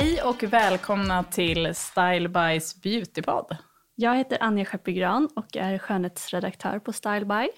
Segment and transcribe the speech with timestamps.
[0.00, 3.56] Hej och välkomna till Style Bys Beautypod.
[3.94, 7.48] Jag heter Anja Skeppegran och är skönhetsredaktör på Style By.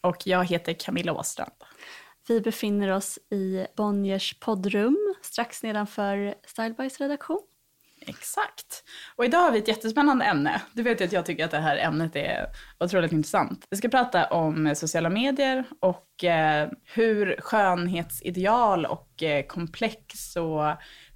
[0.00, 1.52] Och jag heter Camilla Åstrand.
[2.28, 7.42] Vi befinner oss i Bonniers poddrum strax nedanför Style Bys redaktion.
[8.00, 8.84] Exakt.
[9.16, 10.62] Och idag har vi ett jättespännande ämne.
[10.72, 12.46] Du vet ju att jag tycker att det här ämnet är
[12.80, 13.66] otroligt intressant.
[13.70, 20.64] Vi ska prata om sociala medier och eh, hur skönhetsideal och eh, komplex och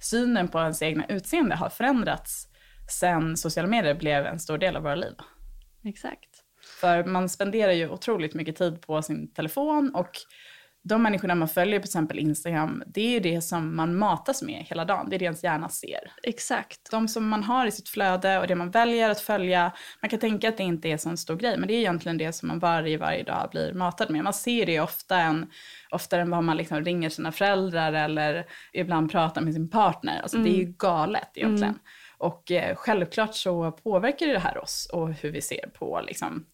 [0.03, 2.47] synen på ens egna utseende har förändrats
[2.87, 5.15] sen sociala medier blev en stor del av våra liv.
[5.85, 6.29] Exakt.
[6.81, 10.11] För man spenderar ju otroligt mycket tid på sin telefon och
[10.85, 14.65] de människorna man följer på exempel Instagram, det är ju det som man matas med
[14.69, 15.09] hela dagen.
[15.09, 16.11] Det är det ens hjärna ser.
[16.23, 16.91] Exakt.
[16.91, 20.19] De som man har i sitt flöde och det man väljer att följa, man kan
[20.19, 22.47] tänka att det inte är så en stor grej, men det är egentligen det som
[22.47, 24.23] man varje, varje dag blir matad med.
[24.23, 25.51] Man ser det ofta än,
[25.91, 30.21] oftare än vad man liksom ringer sina föräldrar eller ibland pratar med sin partner.
[30.21, 30.49] Alltså mm.
[30.49, 31.73] det är ju galet egentligen.
[31.73, 31.83] Mm.
[32.17, 36.45] Och eh, självklart så påverkar det här oss och hur vi ser på liksom,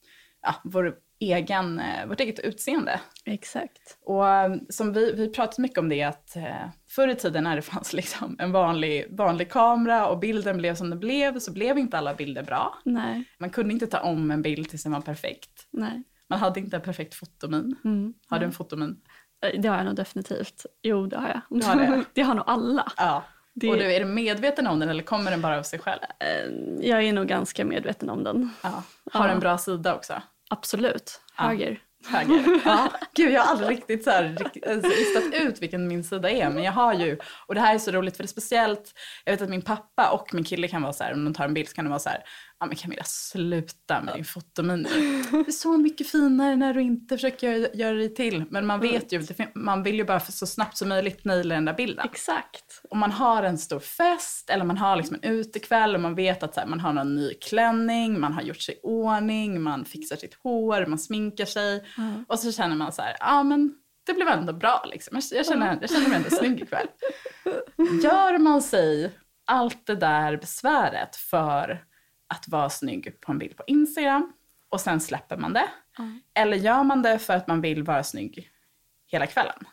[0.42, 3.00] ja, vår egen, eh, vårt eget utseende.
[3.26, 3.98] Exakt.
[4.02, 7.56] Och eh, som vi, vi pratat mycket om det att eh, förr i tiden när
[7.56, 11.78] det fanns liksom en vanlig, vanlig kamera och bilden blev som den blev så blev
[11.78, 12.78] inte alla bilder bra.
[12.86, 13.24] Nej.
[13.38, 15.68] Man kunde inte ta om en bild tills den var perfekt.
[15.72, 16.04] Nej.
[16.30, 17.76] Man hade inte en perfekt fotomin.
[17.84, 18.14] Mm.
[18.28, 18.98] Har du en fotomin?
[19.58, 20.66] Det har jag nog definitivt.
[20.82, 21.60] Jo, det har jag.
[21.60, 22.04] Du har det?
[22.14, 22.92] det har nog alla.
[22.98, 23.24] Ja.
[23.56, 23.70] Det...
[23.70, 26.00] Och du, är du medveten om den eller kommer den bara av sig själv?
[26.80, 28.54] Jag är nog ganska medveten om den.
[28.62, 28.84] Ja.
[29.12, 29.34] Har ja.
[29.34, 30.22] en bra sida också?
[30.50, 31.22] Absolut.
[31.36, 31.82] Höger.
[32.08, 32.62] Höger.
[32.66, 32.92] Ja.
[33.16, 34.38] Gud, jag har aldrig riktigt så här,
[34.68, 36.50] alltså, listat ut vilken min sida är.
[36.50, 37.18] Men jag har ju,
[37.48, 38.94] och det här är så roligt för det är speciellt,
[39.26, 41.46] jag vet att min pappa och min kille kan vara så här, om de tar
[41.46, 42.24] en bild så kan de vara så här,
[42.60, 44.90] ja men Camilla sluta med din fotomini.
[45.32, 48.44] Det är så mycket finare när du inte försöker göra, göra dig till.
[48.50, 49.24] Men man vet ju,
[49.56, 52.06] man vill ju bara så snabbt som möjligt naila den där bilden.
[52.06, 52.82] Exakt.
[52.90, 56.44] Om man har en stor fest eller man har liksom en utekväll och man vet
[56.44, 60.16] att här, man har någon ny klänning, man har gjort sig i ordning, man fixar
[60.16, 61.86] sitt hår, man sminkar sig.
[61.98, 62.26] Mm.
[62.28, 63.74] Och så känner man så här, ja men
[64.06, 65.22] det blev ändå bra liksom.
[65.32, 66.88] Jag, känner, jag känner mig ändå snygg ikväll.
[68.04, 69.12] Gör man sig
[69.46, 71.89] allt det där besväret för
[72.30, 74.34] att vara snygg på en bild på Instagram
[74.70, 75.70] och sen släpper man det?
[76.00, 76.22] Mm.
[76.34, 78.52] Eller gör man det för att man vill vara snygg
[79.08, 79.68] hela kvällen?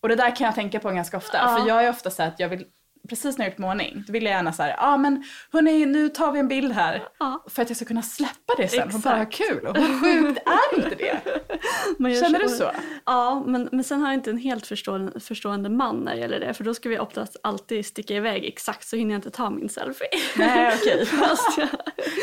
[0.00, 1.38] Och det där kan jag tänka på ganska ofta.
[1.38, 1.56] Ja.
[1.58, 2.66] För jag är ofta så att jag vill
[3.10, 6.08] precis när jag gjort målning, då vill jag gärna så ja ah, men hörni nu
[6.08, 7.08] tar vi en bild här.
[7.18, 7.44] Ja.
[7.48, 8.94] För att jag ska kunna släppa det sen Exakt.
[8.94, 9.66] och bara ha kul.
[9.66, 11.20] Och hur sjukt är inte det?
[12.20, 12.70] Känner du så?
[13.06, 16.40] Ja, men, men sen har jag inte en helt förstående, förstående man när det gäller
[16.40, 16.54] det.
[16.54, 19.68] För då ska vi oftast alltid sticka iväg exakt så hinner jag inte ta min
[19.68, 20.08] selfie.
[20.36, 21.02] Nej okej.
[21.02, 21.66] Okay.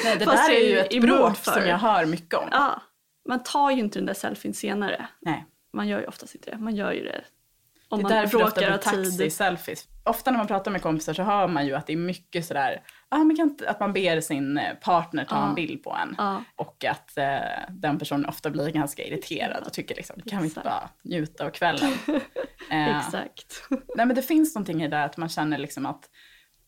[0.04, 2.48] Nej det där är ju ett bråk som jag hör mycket om.
[2.52, 2.82] Ja,
[3.30, 5.08] man tar ju inte den där selfien senare.
[5.22, 5.46] Nej.
[5.74, 6.58] Man gör ju oftast inte det.
[6.58, 7.22] Man gör ju det
[7.90, 9.88] om det är därför det ofta taxi-selfies.
[10.04, 12.82] Ofta när man pratar med kompisar så hör man ju att det är mycket sådär,
[13.10, 15.50] ah, man kan, att man ber sin eh, partner ta ja.
[15.50, 16.16] en bild på en.
[16.18, 16.44] Ja.
[16.56, 17.40] Och att eh,
[17.70, 21.50] den personen ofta blir ganska irriterad och tycker liksom, kan vi inte bara njuta av
[21.50, 21.94] kvällen?
[22.72, 23.68] eh, Exakt.
[23.70, 26.10] nej men det finns någonting i det där att man känner liksom att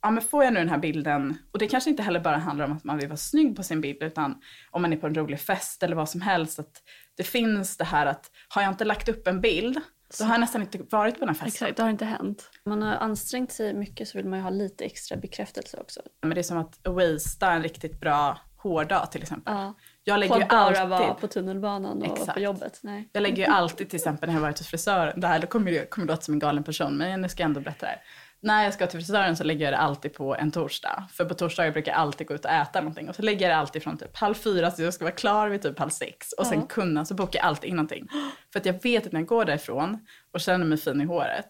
[0.02, 2.66] ja men får jag nu den här bilden, och det kanske inte heller bara handlar
[2.66, 5.16] om att man vill vara snygg på sin bild, utan om man är på en
[5.16, 6.84] rolig fest eller vad som helst, att
[7.18, 9.82] det finns det här att har jag inte lagt upp en bild
[10.18, 11.48] då har jag nästan inte varit på den här festen.
[11.48, 12.50] Exakt, det har inte hänt.
[12.66, 16.02] Man har ansträngt sig mycket så vill man ju ha lite extra bekräftelse också.
[16.22, 19.54] Men det är som att wastea en riktigt bra hårdag till exempel.
[19.54, 19.74] Ja.
[20.04, 20.88] Jag lägger På ju bara alltid...
[20.88, 22.34] vara på tunnelbanan och Exakt.
[22.34, 22.80] på jobbet.
[22.84, 23.10] Nej.
[23.12, 25.72] Jag lägger ju alltid till exempel när jag varit hos frisören, det här då kommer
[25.72, 28.02] det låta som en galen person, men nu ska jag ändå berätta det här.
[28.42, 31.04] När jag ska till frisören så lägger jag det alltid på en torsdag.
[31.12, 33.10] För på torsdagar brukar jag alltid gå ut och äta någonting.
[33.10, 35.50] Och så lägger jag det alltid från typ halv fyra så jag ska vara klar
[35.50, 36.32] vid typ halv sex.
[36.34, 38.08] Och sen kunna, så bokar jag alltid in någonting.
[38.54, 40.00] För att jag vet att när jag går därifrån
[40.34, 41.48] och känner mig fin i håret,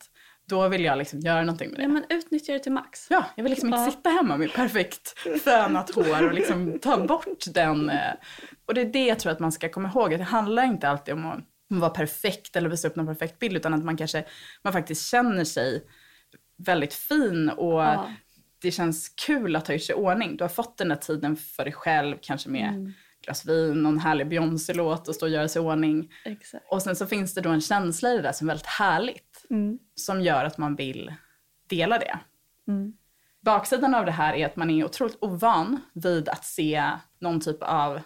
[0.50, 1.84] då vill jag liksom göra någonting med det.
[1.84, 3.08] Ja, men utnyttja det till max.
[3.10, 7.44] Ja, jag vill liksom inte sitta hemma med perfekt fönat hår och liksom ta bort
[7.54, 7.90] den.
[7.90, 7.98] eh,
[8.66, 10.90] Och det är det jag tror att man ska komma ihåg, att det handlar inte
[10.90, 14.24] alltid om att vara perfekt eller visa upp någon perfekt bild, utan att man kanske,
[14.64, 15.84] man faktiskt känner sig
[16.60, 18.14] väldigt fin och Ja.
[18.62, 20.38] det känns kul att ha gjort sig i ordning.
[20.38, 22.94] Du har fått den där tiden för dig själv, kanske med Mm.
[23.24, 26.12] glas vin, någon härlig Beyoncé-låt och stå och göra sig i ordning.
[26.26, 26.66] Exakt.
[26.72, 29.46] Och sen så finns det då en känsla i det där som är väldigt härligt,
[29.50, 29.80] Mm.
[29.96, 31.14] som gör att man vill
[31.70, 32.20] dela det.
[32.68, 32.94] Mm.
[33.42, 36.84] Baksidan av det här är att man är otroligt ovan vid att se
[37.20, 38.00] någon typ av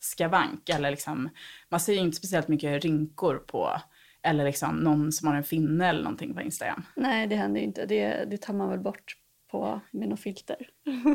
[0.00, 0.68] skavank.
[0.68, 1.28] Eller liksom,
[1.68, 3.80] man ser ju inte speciellt mycket rynkor på,
[4.22, 6.84] eller liksom någon som har en finne eller någonting på Instagram.
[6.96, 7.86] Nej, det händer ju inte.
[7.86, 9.16] Det, det tar man väl bort
[9.50, 10.56] på med något filter.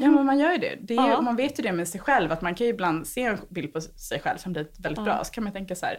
[0.01, 0.75] Ja men man gör ju det.
[0.81, 1.21] det ju, Ja.
[1.21, 3.73] Man vet ju det med sig själv, att man kan ju ibland se en bild
[3.73, 5.23] på sig själv som blir väldigt bra.
[5.23, 5.97] Så kan man tänka så här,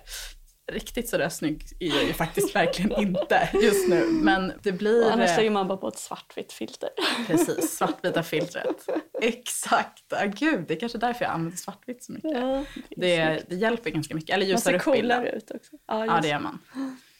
[0.73, 4.07] riktigt sådär snygg är jag ju faktiskt verkligen inte just nu.
[4.07, 5.07] Men det blir...
[5.07, 6.89] Och annars eh, lägger man bara på ett svartvitt filter.
[7.27, 8.87] Precis, svartvita filtret.
[9.23, 10.13] Exakt.
[10.13, 12.33] Ah, gud, det är kanske därför jag använder svartvitt så mycket.
[12.33, 12.65] Ja,
[12.97, 14.31] Det, det hjälper ganska mycket.
[14.31, 15.19] Eller man ljusar ser upp bilden.
[15.19, 15.77] coolare ut också.
[15.87, 16.59] Ja, Ja, det gör man.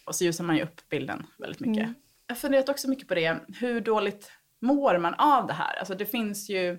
[0.05, 1.83] Och så ljusar man ju upp bilden väldigt mycket.
[1.85, 1.95] Mm.
[2.27, 3.37] Jag har funderat också mycket på det.
[3.61, 4.31] Hur dåligt
[4.63, 5.79] mår man av det här?
[5.79, 6.79] Alltså det finns ju...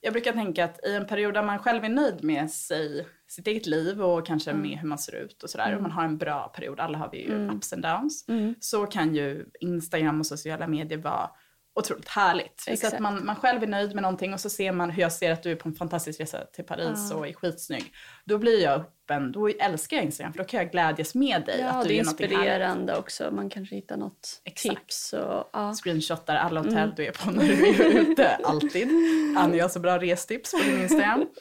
[0.00, 3.46] Jag brukar tänka att i en period där man själv är nöjd med sig, sitt
[3.46, 4.62] eget liv och kanske Mm.
[4.62, 5.76] med hur man ser ut och sådär.
[5.76, 7.56] Och man har en bra period, alla har vi ju Mm.
[7.56, 8.24] ups and downs.
[8.28, 8.54] Mm.
[8.60, 11.30] Så kan ju Instagram och sociala medier vara
[11.74, 12.60] otroligt härligt.
[12.60, 12.98] Så att Exakt.
[13.00, 15.42] man, man själv är nöjd med någonting och så ser man hur jag ser att
[15.42, 17.92] du är på en fantastisk resa till Paris och är skitsnygg.
[18.24, 21.60] Då blir jag öppen, då älskar jag Instagram för då kan jag glädjas med dig.
[21.60, 23.30] Ja, att du det är inspirerande också.
[23.32, 24.76] Man kanske hittar något Exakt.
[24.80, 25.12] tips.
[25.12, 25.74] Och, ja.
[25.74, 26.92] Screenshotar alla hotell Mm.
[26.96, 28.88] du är på när du är ute, alltid.
[29.36, 31.26] Annie har så bra restips på din Instagram.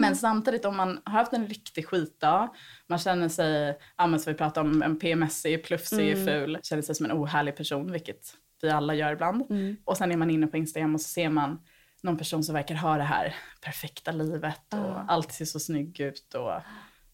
[0.00, 2.48] Men samtidigt om man har haft en riktig skitdag,
[2.86, 6.26] man känner sig, ja men som vi pratade om, en PMSig, plufsig, Mm.
[6.26, 9.50] ful, känner sig som en ohärlig person, vilket vi alla gör ibland.
[9.50, 9.76] Mm.
[9.84, 11.60] Och sen är man inne på Instagram och så ser man
[12.02, 15.04] någon person som verkar ha det här perfekta livet och Ja.
[15.08, 16.34] allt ser så snygg ut.
[16.34, 16.52] Och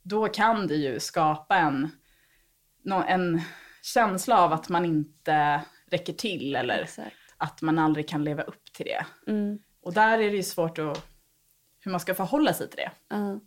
[0.02, 1.90] då kan det ju skapa en,
[3.08, 3.40] en
[3.82, 7.16] känsla av att man inte räcker till eller Exakt.
[7.36, 9.30] att man aldrig kan leva upp till det.
[9.30, 9.58] Mm.
[9.82, 11.04] Och där är det ju svårt att,
[11.80, 12.90] hur man ska förhålla sig till det.
[13.08, 13.40] Ja.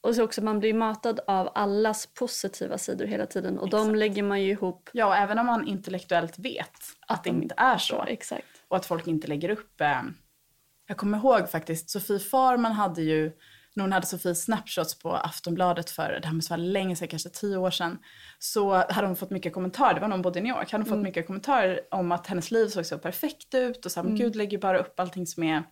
[0.00, 3.98] Och så också man blir matad av allas positiva sidor hela tiden och de Exakt.
[3.98, 4.90] lägger man ju ihop.
[4.92, 6.70] Ja, även om man intellektuellt vet
[7.06, 8.04] att det de- inte är så.
[8.08, 8.46] Exakt.
[8.68, 9.80] och att folk inte lägger upp.
[9.80, 10.02] Eh,
[10.86, 13.32] jag kommer ihåg faktiskt, Sofie Farman hade ju,
[13.74, 17.28] när hon hade Sofies snapshots på Aftonbladet för, det här måste vara länge sedan, kanske
[17.28, 17.98] tio år sedan,
[18.38, 20.84] så hade hon fått mycket kommentarer, det var när hon bodde i New York, hade
[20.84, 24.04] hon fått mycket kommentarer om att hennes liv såg så perfekt ut och så här,
[24.08, 25.62] men gud lägger bara upp allting som är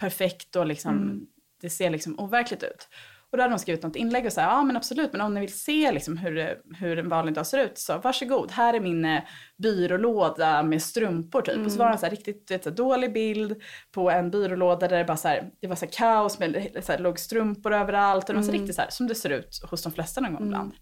[0.00, 1.26] perfekt och liksom,
[1.60, 2.88] det ser liksom overkligt ut.
[3.30, 5.40] Och då hade hon skrivit något inlägg och sa, ja men absolut, men om ni
[5.40, 9.04] vill se liksom hur, hur en vanlig dag ser ut så varsågod, här är min
[9.04, 9.22] eh,
[9.56, 11.66] byrålåda med strumpor typ.
[11.66, 13.62] Och så var det en så här riktigt vet, så här, dålig bild
[13.92, 17.18] på en byrålåda där det bara så här, det var så kaos med så låg
[17.18, 18.28] strumpor överallt.
[18.28, 20.44] Och det var så riktigt så som det ser ut hos de flesta någon gång
[20.44, 20.72] ibland.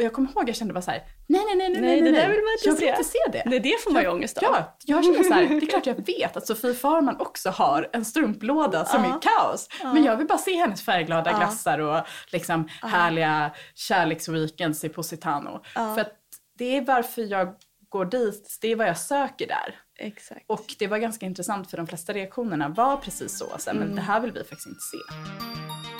[0.00, 2.10] Och jag kommer ihåg, jag kände bara så här, nej nej nej nej Nej, det
[2.10, 2.88] nej, där vill man inte jag vill se.
[2.88, 3.42] inte se det.
[3.46, 4.44] Nej, det får man ju ångest av.
[4.44, 7.88] Ja, jag känner så här, det är klart jag vet att Sofie Farman också har
[7.92, 9.68] en strumplåda som är kaos.
[9.82, 15.62] Men jag vill bara se hennes färgglada glassar och liksom härliga kärleksweekends i Positano.
[15.74, 16.12] För att
[16.58, 17.54] det är varför jag
[17.88, 19.74] går dit, det är vad jag söker där.
[19.98, 20.44] Exakt.
[20.46, 23.44] Och det var ganska intressant för de flesta reaktionerna var precis så.
[23.58, 23.86] så här, Mm.
[23.88, 25.99] Men det här vill vi faktiskt inte se.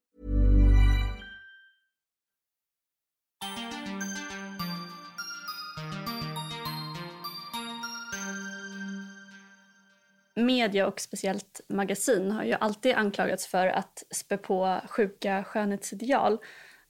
[10.35, 16.37] Media och speciellt magasin har ju alltid anklagats för att spä på sjuka skönhetsideal.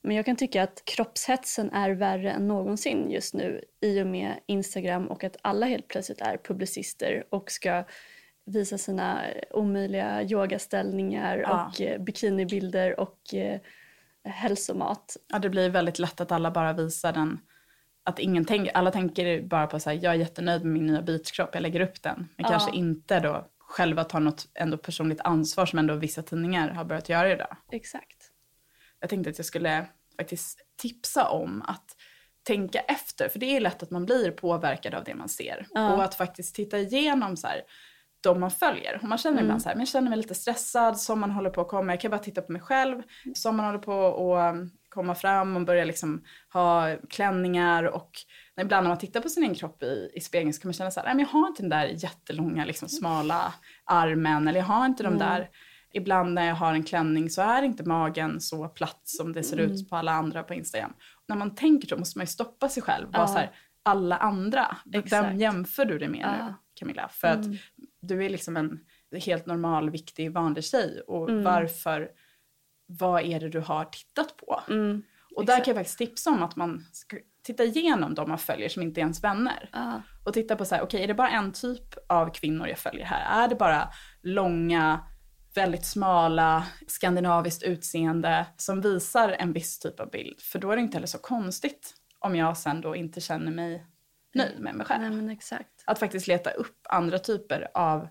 [0.02, 4.40] Men jag kan tycka att kroppshetsen är värre än någonsin just nu i och med
[4.46, 7.84] Instagram och att alla helt plötsligt är publicister och ska
[8.44, 9.20] visa sina
[9.50, 11.66] omöjliga yogaställningar Ja.
[11.66, 13.60] och eh, bikinibilder och eh,
[14.24, 15.16] hälsomat.
[15.32, 17.38] Ja, det blir väldigt lätt att alla bara visar den.
[18.04, 21.02] Att ingen tänker, alla tänker bara på så här, jag är jättenöjd med min nya
[21.02, 22.16] beachkropp, jag lägger upp den.
[22.36, 22.48] Men Ja.
[22.48, 27.08] kanske inte då själva tar något ändå personligt ansvar som ändå vissa tidningar har börjat
[27.08, 27.56] göra idag.
[27.72, 28.30] Exakt.
[29.00, 29.86] Jag tänkte att jag skulle
[30.18, 31.96] faktiskt tipsa om att
[32.42, 33.28] tänka efter.
[33.28, 35.66] För det är lätt att man blir påverkad av det man ser.
[35.70, 35.94] Ja.
[35.94, 37.62] Och att faktiskt titta igenom så här,
[38.22, 38.98] de man följer.
[39.02, 39.44] Och man känner Mm.
[39.44, 41.92] ibland så här, men jag känner mig lite stressad, som man håller på att komma.
[41.92, 43.02] Jag kan bara titta på mig själv,
[43.34, 47.84] som man håller på att um, komma fram och börja liksom ha klänningar.
[47.84, 48.10] Och
[48.60, 50.90] ibland när man tittar på sin egen kropp i, i spegeln så kan man känna
[50.90, 54.48] så här, nej men jag har inte den där jättelånga liksom, smala armen.
[54.48, 55.48] Eller jag har inte de där
[55.94, 59.58] Ibland när jag har en klänning så är inte magen så platt som det ser
[59.58, 59.70] Mm.
[59.72, 60.92] ut på alla andra på Instagram.
[61.28, 63.10] när man tänker så måste man ju stoppa sig själv.
[63.10, 63.26] Bara Ja.
[63.26, 63.50] så här,
[63.82, 65.12] alla andra, Exakt.
[65.12, 66.54] vem jämför du dig med nu Ja.
[66.74, 67.08] Camilla?
[67.08, 67.46] För att
[68.02, 68.80] du är liksom en
[69.24, 71.00] helt normal, viktig, vanlig tjej.
[71.06, 71.44] Och Mm.
[71.44, 72.08] varför,
[72.86, 74.60] vad är det du har tittat på?
[74.68, 75.02] Mm.
[75.36, 75.64] Och där exakt.
[75.64, 79.00] kan jag faktiskt tipsa om att man ska titta igenom de man följer som inte
[79.00, 79.70] är ens vänner.
[79.72, 80.02] Ja.
[80.24, 83.04] Och titta på så här, okej är det bara en typ av kvinnor jag följer
[83.06, 83.44] här?
[83.44, 83.88] Är det bara
[84.22, 85.00] långa,
[85.54, 90.40] väldigt smala, skandinaviskt utseende som visar en viss typ av bild?
[90.40, 93.86] För då är det inte heller så konstigt om jag sen då inte känner mig
[94.34, 95.00] nöjd med mig själv.
[95.00, 95.82] Nej men exakt.
[95.84, 98.08] Att faktiskt leta upp andra typer av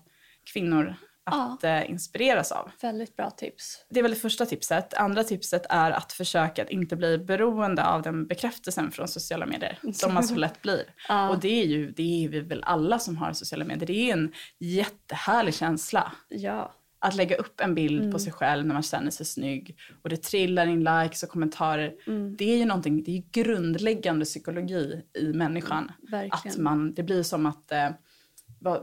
[0.52, 2.70] kvinnor att eh, inspireras av.
[2.80, 3.84] Väldigt bra tips.
[3.90, 4.94] Det är väl det första tipset.
[4.94, 9.78] Andra tipset är att försöka att inte bli beroende av den bekräftelsen från sociala medier
[9.92, 10.82] som man så lätt blir.
[11.08, 11.30] Ja.
[11.30, 13.86] Och det är ju det är vi väl alla som har sociala medier.
[13.86, 16.74] Det är en jättehärlig känsla Ja.
[17.02, 18.12] Att lägga upp en bild Mm.
[18.12, 21.94] på sig själv när man känner sig snygg och det trillar in likes och kommentarer.
[22.06, 22.36] Mm.
[22.36, 25.92] Det är ju någonting, det är grundläggande psykologi i människan.
[26.10, 26.54] verkligen.
[26.54, 27.90] Att man, det blir som att eh,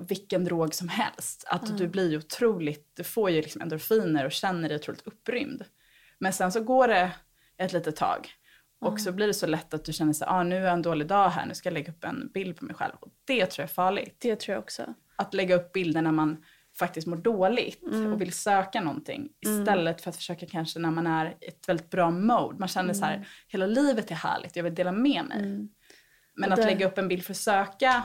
[0.07, 1.43] vilken drog som helst.
[1.47, 5.63] Att du blir ju otroligt, du får ju liksom endorfiner och känner dig otroligt upprymd.
[6.19, 7.11] Men sen så går det
[7.57, 8.29] ett litet tag.
[8.81, 11.07] Och så blir det så lätt att du känner sig, ah, nu är en dålig
[11.07, 12.93] dag här, nu ska jag lägga upp en bild på mig själv.
[12.99, 14.15] Och det tror jag är farligt.
[14.19, 14.93] Det tror jag också.
[15.15, 16.37] Att lägga upp bilder när man
[16.79, 18.13] faktiskt mår dåligt Mm.
[18.13, 19.29] och vill söka någonting.
[19.41, 22.59] Istället för att försöka kanske när man är i ett väldigt bra mode.
[22.59, 25.41] Man känner så här, hela livet är härligt, jag vill dela med mig.
[25.41, 25.69] Men
[26.37, 26.51] Mm.
[26.53, 28.03] Och att lägga upp en bild för att söka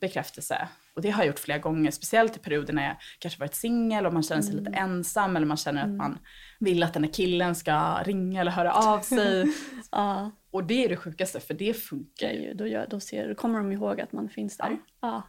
[0.00, 0.68] bekräftelse.
[0.94, 4.06] Och det har jag gjort flera gånger, speciellt i perioder när jag kanske varit singel
[4.06, 4.64] och man känner sig Mm.
[4.64, 6.18] lite ensam eller man känner att man
[6.60, 9.46] vill att den här killen ska ringa eller höra av sig.
[9.92, 12.54] Ja, och det är det sjukaste för det funkar ju.
[12.54, 14.76] då, gör, då, ser, då kommer de ihåg att man finns där.
[15.00, 15.22] Ja.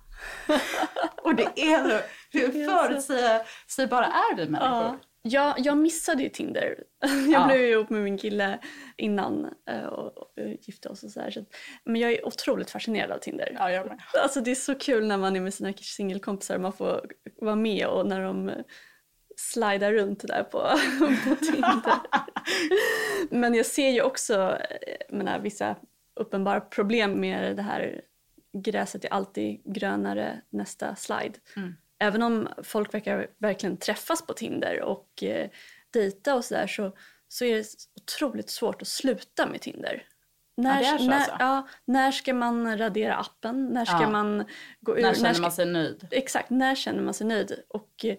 [1.23, 1.99] Och det är så,
[2.31, 4.99] hur förutsägbara är vi människor?
[5.23, 5.55] Ja.
[5.57, 6.83] Jag, missade ju Tinder.
[7.01, 7.47] Jag Ja.
[7.47, 8.59] blev ihop med min kille
[8.97, 10.13] innan eh, och,
[10.61, 11.45] gifte oss och så här.
[11.83, 13.55] Men jag är otroligt fascinerad av Tinder.
[13.59, 13.99] Ja, jag med.
[14.23, 17.05] Alltså det är så kul när man är med sina singelkompisar och man får
[17.41, 18.55] vara med och när de eh,
[19.37, 20.59] slidar runt där på,
[21.29, 21.93] på Tinder.
[23.29, 25.75] Men jag ser ju också eh, menar, vissa
[26.19, 28.01] uppenbara problem med det här
[28.57, 31.33] gräset är alltid grönare nästa slide.
[31.55, 31.73] Mm.
[32.01, 35.49] Även om folk verkar verkligen träffas på Tinder och eh,
[35.93, 36.95] dejta och sådär så,
[37.27, 37.65] så är det
[38.01, 40.03] otroligt svårt att sluta med Tinder.
[40.57, 41.35] När, så när, alltså?
[41.39, 43.67] ja, när ska man radera appen?
[43.67, 44.09] När ska Ja.
[44.09, 44.45] man
[44.79, 45.01] gå ur?
[45.01, 46.07] När känner ska, man sig nöjd?
[46.11, 47.63] Exakt, när känner man sig nöjd?
[47.67, 48.17] Och eh,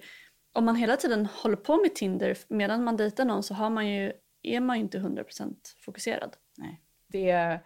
[0.53, 3.89] om man hela tiden håller på med Tinder medan man dejtar någon så har man
[3.89, 4.13] ju,
[4.43, 6.37] är man ju inte 100% fokuserad.
[6.57, 6.81] Nej.
[7.07, 7.61] Det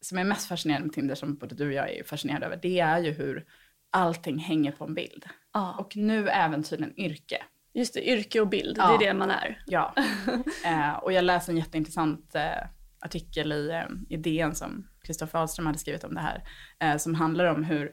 [0.00, 2.80] som är mest fascinerande med Tinder, som både du och jag är fascinerade över, det
[2.80, 3.46] är ju hur
[3.90, 5.24] allting hänger på en bild.
[5.52, 5.76] Ja.
[5.78, 7.42] Och nu även tydligen yrke.
[7.74, 8.88] Just det, yrke och bild, Ja.
[8.88, 9.62] det är det man är.
[9.66, 9.94] Ja.
[10.64, 12.66] eh, och jag läste en jätteintressant eh,
[13.00, 16.44] artikel i, eh, i DN som Kristoffer Ahlström hade skrivit om det här.
[16.80, 17.92] Eh, som handlar om hur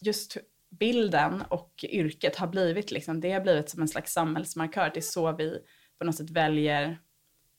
[0.00, 0.36] just
[0.80, 4.90] bilden och yrket har blivit, liksom, det har blivit som en slags samhällsmarkör.
[4.94, 5.58] Det är så vi
[5.98, 6.98] på något sätt väljer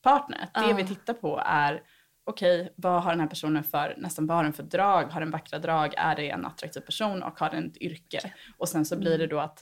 [0.02, 0.38] partner.
[0.54, 0.74] Det Ja.
[0.76, 1.82] vi tittar på är
[2.24, 5.04] okej, vad har den här personen för, nästan vad har den för drag?
[5.04, 5.94] Har den vackra drag?
[5.96, 7.22] Är det en attraktiv person?
[7.22, 8.32] Och har den ett yrke?
[8.58, 9.60] Och sen så blir det då att,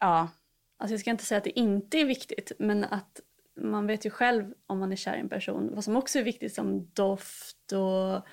[0.00, 0.28] ja,
[0.76, 3.20] Alltså jag ska inte säga att det inte är viktigt, men att
[3.60, 6.22] man vet ju själv om man är kär i en person vad som också är
[6.22, 8.28] viktigt som doft och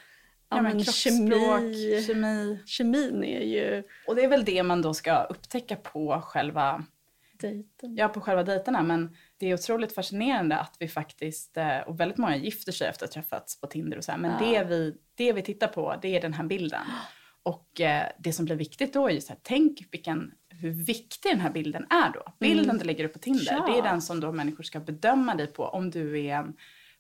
[0.50, 2.04] ja, men kemi.
[2.08, 2.60] kemi.
[2.66, 6.86] Kemin är ju Och det är väl det man då ska upptäcka på själva,
[7.42, 7.96] dejten.
[7.96, 8.84] ja, på själva dejterna.
[8.84, 13.06] Men det är otroligt fascinerande att vi faktiskt, eh, och väldigt många gifter sig efter
[13.06, 14.20] att ha träffats på Tinder och så här.
[14.20, 14.38] Men Ja.
[14.64, 16.82] det, vi, det vi tittar på, det är den här bilden.
[17.44, 21.32] Och eh, det som blir viktigt då är ju så här, tänk vilken, hur viktig
[21.32, 22.34] den här bilden är då.
[22.40, 23.64] Bilden du lägger upp på Tinder, Mm.
[23.68, 23.74] Ja.
[23.74, 26.54] det är den som då människor ska bedöma dig på om du är en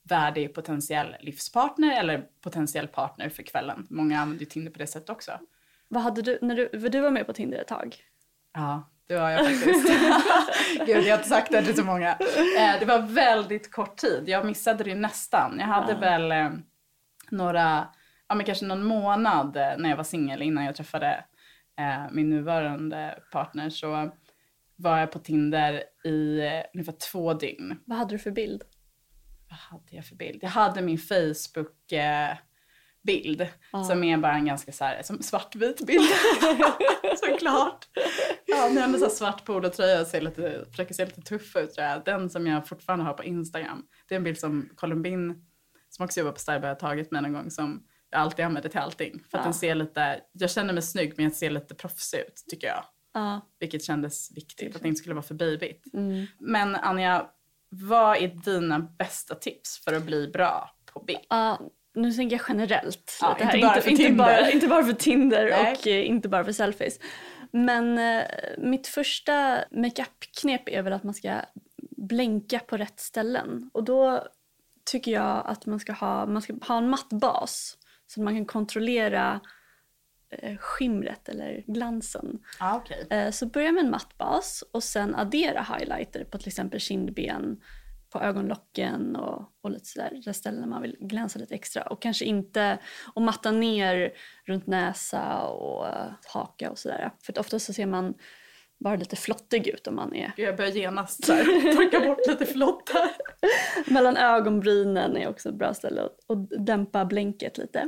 [0.03, 3.87] värdig potentiell livspartner eller potentiell partner för kvällen.
[3.89, 5.31] Många använder ju Tinder på det sättet också.
[5.87, 7.95] Vad hade du, när du, för du var med på Tinder ett tag?
[8.53, 9.87] Ja, det var jag faktiskt.
[10.85, 12.09] Gud, jag har inte sagt det till så många.
[12.57, 14.23] Eh, det var väldigt kort tid.
[14.27, 15.55] Jag missade det nästan.
[15.59, 16.49] Jag hade väl eh,
[17.29, 17.87] några,
[18.29, 21.23] ja men kanske någon månad eh, när jag var singel innan jag träffade
[21.79, 24.11] eh, min nuvarande partner så
[24.75, 27.79] var jag på Tinder i eh, ungefär två dygn.
[27.85, 28.63] Vad hade du för bild?
[29.49, 30.39] Vad hade jag för bild?
[30.43, 32.37] Jag hade min Facebook eh,
[33.03, 33.47] bild
[33.87, 36.01] som är bara en ganska så här, som svartvit bild.
[37.17, 37.87] Såklart.
[38.51, 41.87] Ja, jag hade så svart polotröja och ser lite, försöker se lite tuff ut tror
[41.87, 42.05] jag.
[42.05, 43.85] Den som jag fortfarande har på Instagram.
[44.07, 45.45] Det är en bild som Columbin,
[45.89, 48.79] som också jobbar på Starbucks, har tagit mig någon gång som jag alltid använder till
[48.79, 49.23] allting.
[49.31, 49.43] För Ja.
[49.43, 52.83] den ser lite, jag känner mig snygg men jag ser lite proffsig ut tycker jag.
[53.13, 53.41] Ja.
[53.59, 55.93] Vilket kändes viktigt, att det inte skulle vara för babyigt.
[55.93, 56.25] Mm.
[56.39, 57.27] Men Anja,
[57.69, 61.19] vad är dina bästa tips för att bli bra på bild?
[61.29, 61.59] Ja,
[61.95, 63.17] nu tänker jag generellt.
[63.21, 64.17] Ja, inte bara för inte, Tinder.
[64.25, 65.71] bara, inte bara för Tinder Nej.
[65.79, 66.99] och eh, inte bara för selfies.
[67.51, 68.23] Men eh,
[68.57, 71.41] mitt första makeup-knep är väl att man ska
[71.97, 73.69] blänka på rätt ställen.
[73.73, 74.27] Och då
[74.85, 78.35] tycker jag att man ska ha, man ska ha en matt bas så att man
[78.35, 79.39] kan kontrollera
[80.29, 82.39] eh, skimret eller glansen.
[82.59, 83.07] Ja, okej.
[83.09, 87.61] Eh, Så börja med en matt bas och sen addera highlighter på till exempel kindben,
[88.11, 91.83] på ögonlocken och, och lite sådär, där ställen man vill glänsa lite extra.
[91.83, 92.77] Och kanske inte
[93.13, 94.13] och matta ner
[94.45, 97.11] runt näsa och eh, haka och sådär.
[97.23, 98.13] För ofta så ser man
[98.79, 100.31] bara lite flottig ut om man är...
[100.37, 101.43] Jag börjar genast så här,
[101.75, 103.11] torka bort lite flott här.
[103.93, 107.87] Mellan ögonbrynen är också ett bra ställe att, att dämpa blänket lite.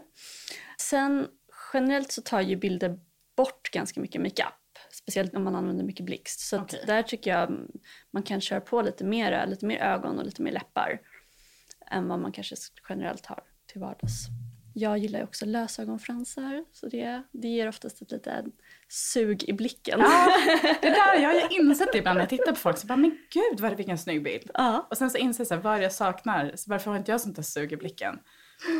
[0.77, 1.27] Sen
[1.73, 2.99] generellt så tar ju bilder
[3.37, 4.62] bort ganska mycket makeup.
[4.95, 6.39] Speciellt om man använder mycket blixt.
[6.39, 6.83] Så Okej.
[6.87, 7.67] där tycker jag
[8.11, 10.99] man kan köra på lite mer, lite mer ögon och lite mer läppar.
[11.91, 12.55] Än vad man kanske
[12.89, 14.27] generellt har till vardags.
[14.75, 16.65] Jag gillar ju också lösögonfransar.
[16.71, 18.45] Så det, det ger oftast ett litet
[18.87, 19.99] sug i blicken.
[19.99, 20.29] Ja,
[20.81, 22.77] det där, jag har ju insett det ibland när jag tittar på folk.
[22.77, 24.51] Så bara, men gud vad det vilken snygg bild.
[24.53, 24.87] Ja.
[24.89, 26.51] Och sen så inser jag så här, vad jag saknar?
[26.55, 28.19] Så varför har inte jag sånt där sug i blicken?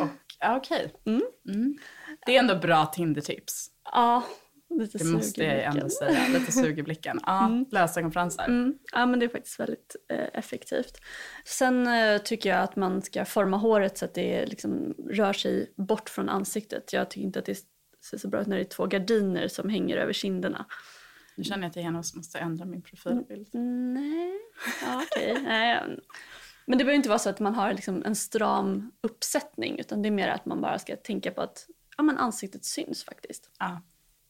[0.02, 0.94] Och ja, okej.
[1.06, 1.78] Mm.
[2.26, 3.68] Det är ändå bra Tinder-tips.
[3.92, 4.24] ja
[4.80, 6.28] lite Det måste jag ändå säga.
[6.28, 7.20] Lite sug i blicken.
[7.26, 8.46] Ja, lösögonfransar.
[8.46, 8.78] Mm.
[8.92, 11.02] Ja, men det är faktiskt väldigt eh, effektivt.
[11.46, 15.74] Sen eh, tycker jag att man ska forma håret så att det liksom rör sig
[15.76, 16.94] bort från ansiktet.
[16.94, 17.58] Jag tycker inte att det
[18.10, 20.66] ser så bra ut när det är två gardiner som hänger över kinderna.
[21.36, 23.48] Nu känner jag att jag genast måste ändra min profilbild.
[23.54, 24.40] Nej,
[24.82, 25.38] ja, okej.
[25.48, 25.82] Ja.
[26.66, 30.10] Men det behöver inte vara så att man har liksom en stram uppsättning utan det
[30.10, 33.50] är mer att man bara ska tänka på att ja, men ansiktet syns faktiskt.
[33.60, 33.82] Ja.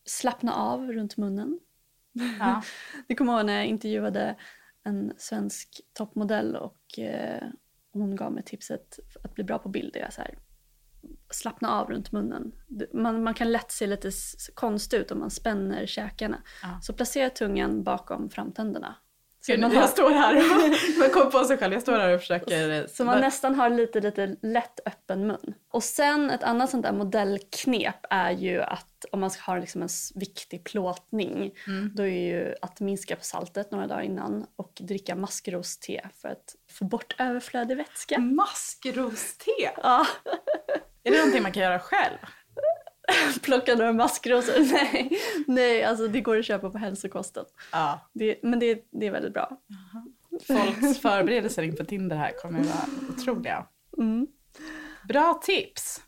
[0.05, 1.59] Slappna av runt munnen.
[2.39, 2.63] Ja.
[3.07, 4.35] Det kommer jag ihåg när jag intervjuade
[4.83, 7.43] en svensk toppmodell och eh,
[7.93, 9.95] hon gav mig tipset att bli bra på bild.
[9.95, 10.37] Är så här,
[11.29, 12.51] slappna av runt munnen.
[12.93, 14.11] Man, man kan lätt se lite
[14.53, 16.43] konstigt ut om man spänner käkarna.
[16.63, 16.79] Ja.
[16.81, 18.95] Så placera tungan bakom framtänderna.
[19.47, 20.35] Gud, man, jag har, står här
[20.99, 21.73] man kommer på sig själv.
[21.73, 22.87] Jag står här och försöker...
[22.87, 25.53] så man nästan har lite, lite lätt öppen mun.
[25.71, 29.81] Och sen ett annat sånt där modellknep är ju att om man ska ha liksom
[29.81, 31.51] en viktig plåtning
[31.93, 36.55] då är ju att minska på saltet några dagar innan och dricka maskroste för att
[36.71, 38.19] få bort överflödig vätska.
[38.19, 39.51] Maskroste!
[39.83, 40.07] Ja,
[41.03, 42.17] Är det någonting man kan göra själv?
[43.41, 44.59] plocka några maskrosor.
[44.73, 47.45] Nej, nej, alltså det går att köpa på hälsokosten.
[47.71, 48.09] Ja.
[48.13, 49.57] Det, men det, det är väldigt bra.
[50.47, 53.65] Folks förberedelser inför Tinder här kommer att vara otroliga.
[53.97, 54.27] Mm.
[55.07, 56.01] Bra tips!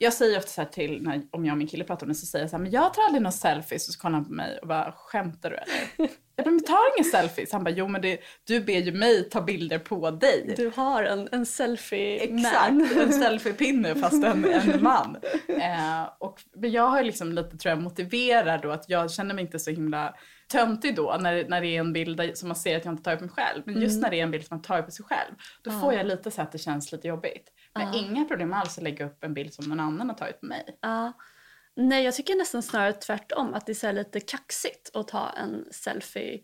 [0.00, 2.26] Jag säger ofta så till, när, om jag och min kille pratar om det, så
[2.26, 3.88] säger jag så här, men jag tar aldrig några selfies.
[3.88, 6.10] Och så kollar han på mig och bara, skämtar du eller?
[6.36, 7.52] jag bara, men tar inga selfies.
[7.52, 10.54] Han bara, jo men det, du ber ju mig ta bilder på dig.
[10.56, 12.38] Du har en, en selfie-man.
[12.38, 15.16] Exakt, en selfiepinne fast en, en man.
[15.48, 19.44] Eh, och men jag har liksom lite, tror jag, motiverat då att jag känner mig
[19.44, 20.14] inte så himla
[20.48, 23.14] töntig då när, när det är en bild som man ser att jag inte tar
[23.14, 23.62] upp mig själv.
[23.66, 25.70] Men just när det är en bild som man tar upp på sig själv, då
[25.70, 27.52] får jag lite så att det känns lite jobbigt.
[27.78, 30.46] Men inga problem alls att lägga upp en bild som någon annan har tagit på
[30.46, 30.78] mig.
[30.80, 31.12] Ja.
[31.76, 33.54] Nej, jag tycker nästan snarare tvärtom.
[33.54, 36.40] Att det är lite kaxigt att ta en selfie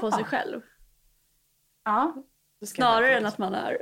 [0.00, 0.12] på Ah.
[0.12, 0.60] sig själv.
[1.84, 2.14] Ja.
[2.58, 3.78] jag Snarare än att man har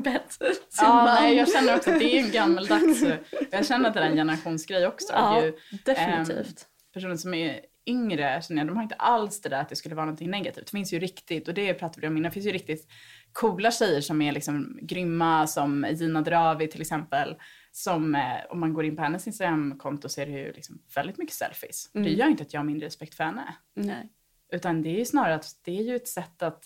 [0.02, 1.14] bett sin Ja, man.
[1.14, 3.02] nej, jag känner också att det är en gammeldags...
[3.50, 5.12] Jag känner att det är en generationsgrej också.
[5.12, 6.36] Ja, Ju, definitivt.
[6.60, 9.76] ehm, personer som är yngre, känner jag, de har inte alls det där att det
[9.76, 10.66] skulle vara någonting negativt.
[10.66, 12.88] Det finns ju riktigt, och det pratade vi om innan, det finns ju riktigt
[13.32, 17.36] coola tjejer som är liksom grymma, som Gina Dravi till exempel.
[17.72, 21.18] Som, eh, om man går in på hennes Instagramkonto så är det ju liksom väldigt
[21.18, 21.90] mycket selfies.
[21.92, 23.54] Det gör inte att jag har mindre respekt för henne.
[23.74, 24.08] Nej.
[24.52, 26.64] Utan det är ju snarare att det är ju ett sätt att,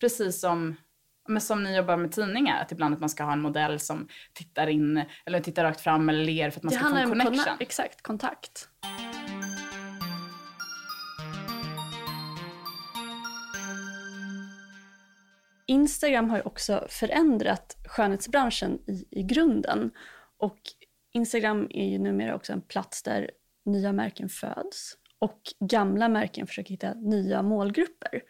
[0.00, 0.76] precis som,
[1.28, 4.08] men som ni jobbar med tidningar, att ibland att man ska ha en modell som
[4.32, 7.08] tittar in, eller tittar rakt fram eller ler för att man Det ska få en
[7.08, 7.56] connection.
[7.60, 8.68] exakt, kontakt.
[15.66, 19.90] Instagram har ju också förändrat skönhetsbranschen i, i grunden.
[20.38, 20.58] Och
[21.12, 23.30] Instagram är ju numera också en plats där
[23.64, 28.22] nya märken föds och gamla märken försöker hitta nya målgrupper.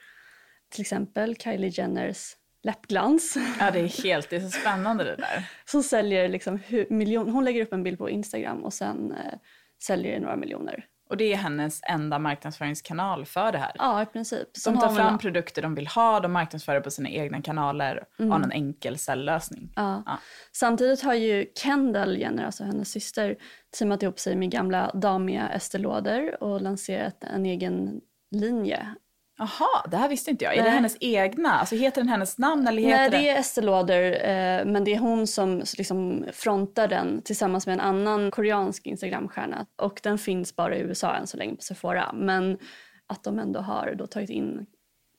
[0.69, 5.51] Till exempel Kylie Jenners läppglans Ja, det är helt, det är så spännande det där.
[5.65, 9.39] som säljer liksom miljon, hon lägger upp en bild på Instagram och sen eh,
[9.83, 10.87] säljer det några miljoner.
[11.11, 13.73] Och det är hennes enda marknadsföringskanal för det här.
[13.75, 14.57] Ja, i princip.
[14.57, 17.43] Sen De tar fram en- produkter de vill ha, de marknadsför det på sina egna
[17.43, 19.61] kanaler och har en enkel säljlösning.
[19.63, 19.73] Mm.
[19.77, 20.03] Ja.
[20.07, 20.19] Ja.
[20.53, 23.37] Samtidigt har ju Kendall Jenner, alltså hennes syster,
[23.79, 28.95] teamat ihop sig med gamla Damia Estée Lauder och lanserat en egen linje.
[29.39, 30.53] Jaha, det här visste inte jag.
[30.55, 30.73] Är det Nej.
[30.73, 31.53] hennes egna?
[31.53, 33.17] Alltså heter den hennes namn eller heter Nej, det?
[33.17, 37.73] det är Estée Lauder, eh, men det är hon som liksom frontar den tillsammans med
[37.75, 39.67] en annan koreansk Instagramstjärna.
[39.77, 42.13] Och den finns bara i USA än så länge på Sephora.
[42.13, 42.59] Men
[43.07, 44.67] att de ändå har då tagit in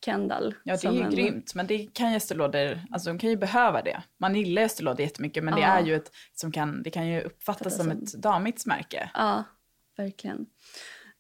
[0.06, 0.56] Kendall.
[0.64, 1.56] Ja, det är ju en- grymt.
[1.56, 4.04] Men det kan ju Estée alltså de kan ju behöva det.
[4.20, 5.68] Man gillar Estée Lauder jättemycket, men det Ja.
[5.68, 9.10] är ju ett, som kan, det kan ju uppfattas Fattas som som- ett damigt märke.
[9.14, 9.44] Ja,
[9.98, 10.46] verkligen.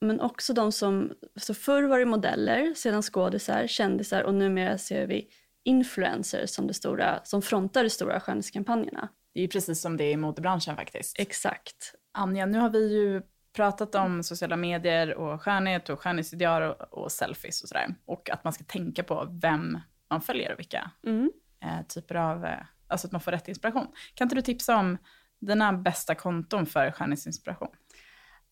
[0.01, 5.08] Men också de som, så förr var det modeller, sedan skådisar, kändisar och numera ser
[5.08, 5.27] vi
[5.63, 9.10] influencers som, det stora, som frontar de stora skönhetskampanjerna.
[9.34, 11.19] Det är ju precis som det är i modebranschen faktiskt.
[11.19, 11.95] Exakt.
[12.12, 13.21] Anja, nu har vi ju
[13.53, 17.95] pratat om sociala medier och skönhet och skönhetsideal och, och selfies och sådär.
[18.05, 19.79] Och att man ska tänka på vem
[20.10, 21.31] man följer och vilka Mm.
[21.63, 23.88] eh, typer av, eh, alltså att man får rätt inspiration.
[24.13, 24.97] Kan inte du tipsa om
[25.39, 27.69] dina bästa konton för skönhetsinspiration?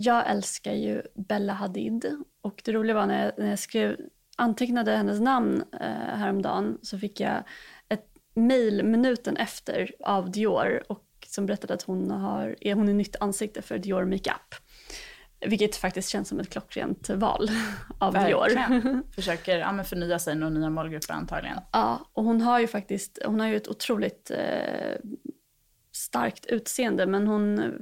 [0.05, 3.97] Jag älskar ju Bella Hadid och det roliga var när jag, när jag skrev,
[4.37, 7.43] antecknade hennes namn eh, häromdagen så fick jag
[7.89, 12.93] ett mejl minuten efter av Dior och som berättade att hon, har, är, hon är
[12.93, 14.55] nytt ansikte för Dior Makeup.
[15.45, 17.49] Vilket faktiskt känns som ett klockrent val
[17.99, 18.55] av Dior.
[18.55, 19.03] Verkligen.
[19.15, 21.57] Försöker ja, förnya sig och nya målgrupper antagligen.
[21.71, 24.95] Ja, och hon har ju faktiskt hon har ju ett otroligt eh,
[25.91, 27.73] starkt utseende men hon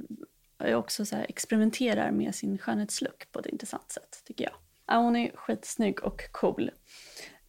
[0.68, 4.54] är också så här, experimenterar med sin skönhetslook på ett intressant sätt tycker jag.
[4.86, 6.70] Ja, hon är skitsnygg och cool.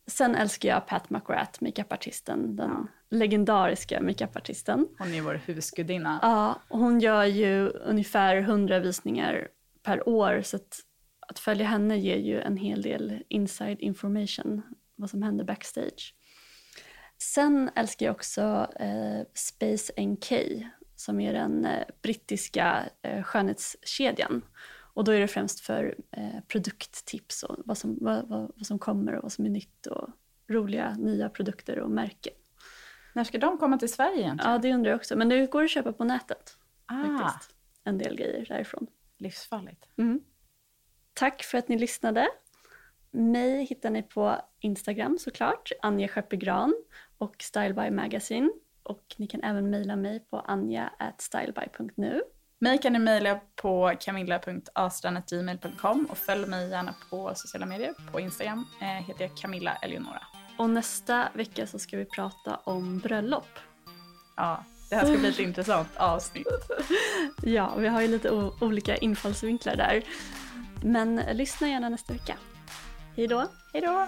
[0.08, 4.88] Sen älskar jag Pat McGrath, makeupartisten, den legendariska makeupartisten.
[4.98, 6.20] Hon är vår husgudinna.
[6.22, 9.48] Ja, och hon gör ju ungefär 100 visningar
[9.84, 10.80] per år så att,
[11.28, 14.62] att följa henne ger ju en hel del inside information
[14.96, 16.16] vad som händer backstage.
[17.18, 20.32] Sen älskar jag också eh, Space NK
[21.04, 24.42] som är den eh, brittiska eh, skönhetskedjan.
[24.94, 28.80] Och då är det främst för eh, produkttips och vad som, vad, vad, vad som
[28.80, 30.10] kommer och vad som är nytt och
[30.48, 32.34] roliga nya produkter och märken.
[33.14, 34.52] När ska de komma till Sverige egentligen?
[34.52, 35.16] Ja, det undrar jag också.
[35.16, 37.56] Men det går att köpa på nätet ah, faktiskt.
[37.84, 38.88] En del grejer därifrån.
[39.18, 39.88] livsfarligt.
[41.14, 42.28] Tack för att ni lyssnade.
[43.12, 46.74] Mig hittar ni på Instagram såklart, Anja Skeppegran
[47.18, 48.52] och Style by Magazine.
[48.84, 52.22] Och ni kan även mejla mig på anja.styleby.nu.
[52.60, 57.94] Mig kan ni mejla på camilla.astran.gmail.com och följ mig gärna på sociala medier.
[58.12, 60.22] På Instagram eh, heter jag Camilla Eleonora.
[60.58, 63.48] Och nästa vecka så ska vi prata om bröllop.
[64.36, 66.48] Ja, det här ska bli ett intressant avsnitt.
[67.44, 70.04] Ja, vi har ju lite olika infallsvinklar där.
[70.84, 72.38] Men lyssna gärna nästa vecka.
[73.16, 73.48] Hej då!
[73.74, 74.08] Hej då!